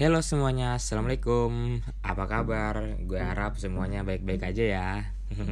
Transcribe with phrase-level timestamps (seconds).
[0.00, 1.84] Halo semuanya, Assalamualaikum.
[2.00, 2.96] Apa kabar?
[3.04, 4.88] Gue harap semuanya baik-baik aja ya.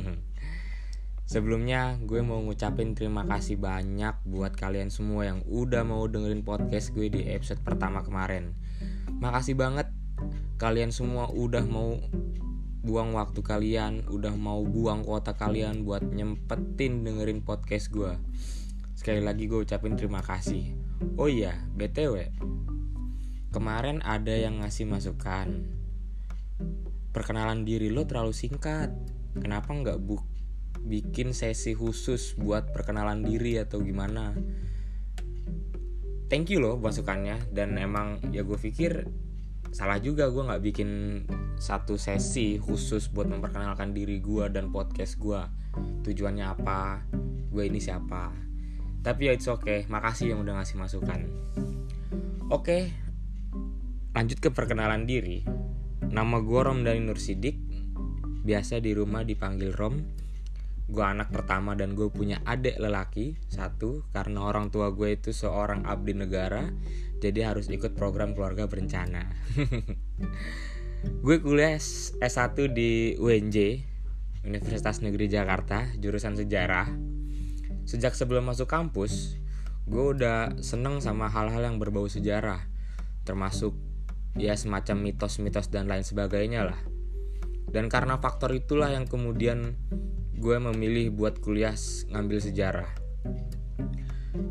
[1.36, 6.96] Sebelumnya gue mau ngucapin terima kasih banyak buat kalian semua yang udah mau dengerin podcast
[6.96, 8.56] gue di episode pertama kemarin.
[9.20, 9.92] Makasih banget.
[10.56, 12.00] Kalian semua udah mau
[12.80, 18.16] buang waktu kalian, udah mau buang kuota kalian buat nyempetin dengerin podcast gue.
[18.96, 20.72] Sekali lagi gue ucapin terima kasih.
[21.20, 22.16] Oh iya, BTW
[23.58, 25.66] Kemarin ada yang ngasih masukan.
[27.10, 28.94] Perkenalan diri lo terlalu singkat.
[29.34, 30.22] Kenapa nggak bu
[30.86, 34.30] bikin sesi khusus buat perkenalan diri atau gimana?
[36.30, 37.50] Thank you loh masukannya.
[37.50, 39.10] Dan emang ya gue pikir
[39.74, 40.90] salah juga gue nggak bikin
[41.58, 45.42] satu sesi khusus buat memperkenalkan diri gue dan podcast gue
[46.06, 47.02] Tujuannya apa?
[47.50, 48.30] Gue ini siapa?
[49.02, 49.82] Tapi ya it's okay.
[49.90, 51.26] Makasih yang udah ngasih masukan.
[52.48, 52.82] Oke, okay,
[54.18, 55.46] Lanjut ke perkenalan diri.
[56.10, 57.54] Nama gue Rom dari Nur Sidik.
[58.42, 59.94] Biasa di rumah dipanggil Rom.
[60.90, 65.86] Gue anak pertama dan gue punya adik lelaki satu karena orang tua gue itu seorang
[65.86, 66.66] abdi negara,
[67.22, 69.22] jadi harus ikut program keluarga berencana.
[71.22, 71.78] gue kuliah
[72.18, 73.86] S1 di UNJ,
[74.42, 76.90] Universitas Negeri Jakarta, jurusan sejarah.
[77.86, 79.38] Sejak sebelum masuk kampus,
[79.86, 82.66] gue udah seneng sama hal-hal yang berbau sejarah,
[83.22, 83.86] termasuk
[84.38, 86.80] ya semacam mitos-mitos dan lain sebagainya lah.
[87.68, 89.76] Dan karena faktor itulah yang kemudian
[90.38, 91.74] gue memilih buat kuliah
[92.08, 92.90] ngambil sejarah.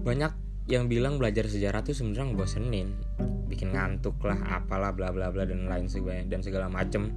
[0.04, 0.32] Banyak
[0.68, 2.90] yang bilang belajar sejarah tuh sebenarnya ngebosenin
[3.48, 7.10] bikin ngantuk lah apalah bla bla bla dan lain sebagainya dan segala macem.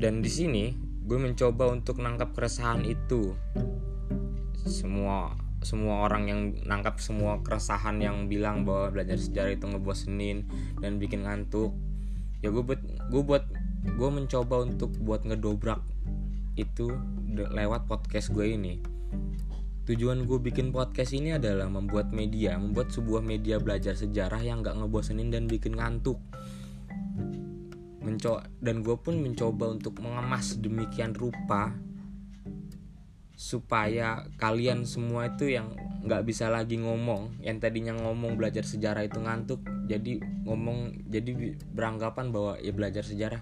[0.00, 0.72] Dan di sini
[1.06, 3.36] gue mencoba untuk nangkap keresahan itu.
[4.66, 10.46] Semua semua orang yang nangkap semua keresahan yang bilang bahwa belajar sejarah itu ngebosenin
[10.78, 11.74] dan bikin ngantuk.
[12.38, 12.78] Ya gue buat
[13.10, 13.42] gue buat
[13.82, 15.82] gue mencoba untuk buat ngedobrak
[16.54, 16.94] itu
[17.34, 18.78] lewat podcast gue ini.
[19.90, 24.78] Tujuan gue bikin podcast ini adalah membuat media membuat sebuah media belajar sejarah yang gak
[24.78, 26.22] ngebosenin dan bikin ngantuk.
[28.06, 31.74] Menco dan gue pun mencoba untuk mengemas demikian rupa
[33.46, 35.70] supaya kalian semua itu yang
[36.02, 37.38] nggak bisa lagi ngomong.
[37.38, 43.38] Yang tadinya ngomong belajar sejarah itu ngantuk jadi ngomong jadi beranggapan bahwa ya belajar sejarah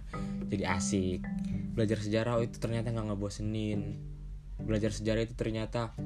[0.52, 1.24] jadi asik.
[1.72, 3.96] Belajar sejarah itu ternyata nggak ngebosenin.
[4.60, 5.96] Belajar sejarah itu ternyata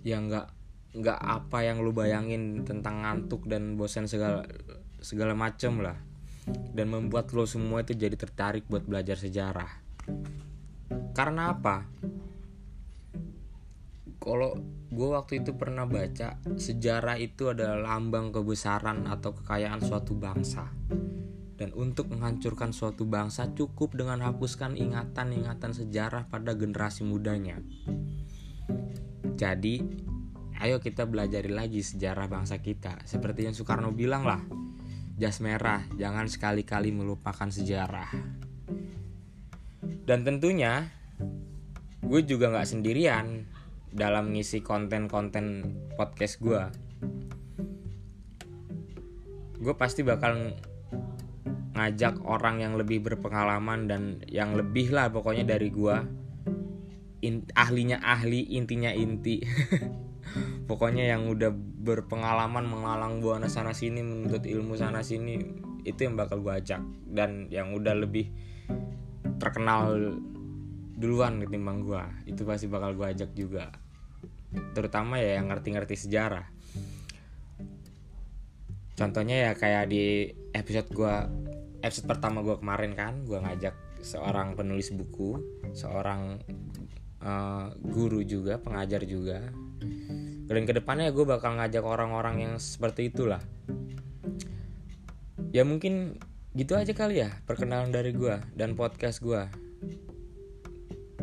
[0.00, 0.48] ya nggak
[0.96, 4.48] nggak apa yang lu bayangin tentang ngantuk dan bosan segala
[5.04, 6.00] segala macem lah.
[6.48, 9.84] Dan membuat lo semua itu jadi tertarik buat belajar sejarah.
[11.12, 11.84] Karena apa
[14.24, 14.56] kalau
[14.88, 20.72] gue waktu itu pernah baca sejarah itu adalah lambang kebesaran atau kekayaan suatu bangsa.
[21.54, 27.60] Dan untuk menghancurkan suatu bangsa cukup dengan hapuskan ingatan-ingatan sejarah pada generasi mudanya.
[29.36, 29.84] Jadi
[30.58, 33.04] ayo kita belajari lagi sejarah bangsa kita.
[33.04, 34.40] Seperti yang Soekarno bilang lah
[35.14, 38.08] jas merah jangan sekali-kali melupakan sejarah.
[40.08, 40.90] Dan tentunya
[42.00, 43.53] gue juga nggak sendirian
[43.94, 45.62] dalam ngisi konten-konten
[45.94, 46.62] podcast gue
[49.62, 50.58] gue pasti bakal
[51.78, 55.96] ngajak orang yang lebih berpengalaman dan yang lebih lah pokoknya dari gue
[57.24, 59.40] In, ahlinya ahli intinya inti.
[60.68, 65.40] Pokoknya yang udah berpengalaman mengalang buana sana sini menuntut ilmu sana sini
[65.88, 66.84] itu yang bakal gue ajak.
[67.08, 68.28] Dan yang udah lebih
[69.40, 70.20] terkenal
[71.00, 73.72] duluan ketimbang gue itu pasti bakal gue ajak juga
[74.74, 76.46] terutama ya yang ngerti-ngerti sejarah.
[78.94, 81.14] Contohnya ya kayak di episode gue
[81.82, 85.42] episode pertama gue kemarin kan gue ngajak seorang penulis buku
[85.74, 86.38] seorang
[87.24, 89.42] uh, guru juga pengajar juga.
[90.44, 93.40] Dan ke depannya gue bakal ngajak orang-orang yang seperti itulah.
[95.50, 96.20] Ya mungkin
[96.54, 99.63] gitu aja kali ya perkenalan dari gue dan podcast gue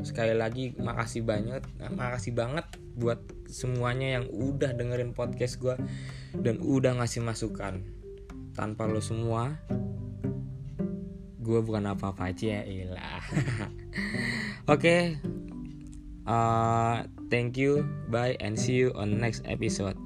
[0.01, 1.63] sekali lagi makasih banget
[1.93, 2.65] makasih banget
[2.97, 5.75] buat semuanya yang udah dengerin podcast gue
[6.37, 7.85] dan udah ngasih masukan
[8.51, 9.61] tanpa lo semua
[11.41, 13.23] gue bukan apa-apa aja ya ilah
[14.69, 15.01] oke okay.
[16.27, 17.81] uh, thank you
[18.11, 19.97] bye and see you on next episode